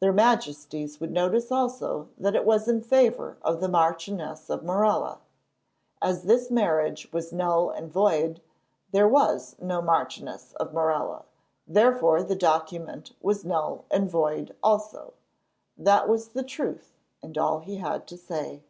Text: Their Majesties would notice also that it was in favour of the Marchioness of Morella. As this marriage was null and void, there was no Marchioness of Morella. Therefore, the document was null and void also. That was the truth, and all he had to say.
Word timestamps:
Their 0.00 0.12
Majesties 0.12 0.98
would 0.98 1.12
notice 1.12 1.52
also 1.52 2.08
that 2.18 2.34
it 2.34 2.44
was 2.44 2.66
in 2.66 2.82
favour 2.82 3.36
of 3.40 3.60
the 3.60 3.68
Marchioness 3.68 4.50
of 4.50 4.64
Morella. 4.64 5.20
As 6.02 6.24
this 6.24 6.50
marriage 6.50 7.08
was 7.12 7.32
null 7.32 7.70
and 7.70 7.88
void, 7.88 8.42
there 8.90 9.06
was 9.06 9.54
no 9.60 9.80
Marchioness 9.80 10.54
of 10.54 10.74
Morella. 10.74 11.24
Therefore, 11.68 12.24
the 12.24 12.34
document 12.34 13.12
was 13.20 13.44
null 13.44 13.84
and 13.92 14.10
void 14.10 14.56
also. 14.60 15.12
That 15.78 16.08
was 16.08 16.30
the 16.30 16.42
truth, 16.42 16.96
and 17.22 17.38
all 17.38 17.60
he 17.60 17.76
had 17.76 18.08
to 18.08 18.16
say. 18.18 18.64